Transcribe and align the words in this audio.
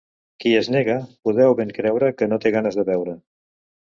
Qui 0.43 0.53
es 0.61 0.69
nega, 0.75 0.95
podeu 1.29 1.55
ben 1.59 1.73
creure 1.81 2.11
que 2.23 2.29
no 2.33 2.41
té 2.47 2.57
ganes 2.57 2.79
de 2.81 2.87
beure. 2.93 3.15